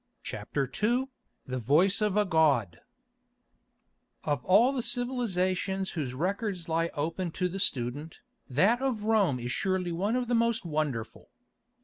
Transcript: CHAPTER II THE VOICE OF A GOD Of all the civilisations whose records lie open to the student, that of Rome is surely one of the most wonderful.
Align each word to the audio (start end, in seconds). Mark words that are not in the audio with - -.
CHAPTER 0.23 0.67
II 0.81 1.09
THE 1.45 1.59
VOICE 1.59 2.01
OF 2.01 2.17
A 2.17 2.25
GOD 2.25 2.79
Of 4.23 4.43
all 4.45 4.73
the 4.73 4.81
civilisations 4.81 5.91
whose 5.91 6.15
records 6.15 6.67
lie 6.67 6.89
open 6.95 7.29
to 7.33 7.47
the 7.47 7.59
student, 7.59 8.19
that 8.49 8.81
of 8.81 9.03
Rome 9.03 9.39
is 9.39 9.51
surely 9.51 9.91
one 9.91 10.15
of 10.15 10.27
the 10.27 10.33
most 10.33 10.65
wonderful. 10.65 11.29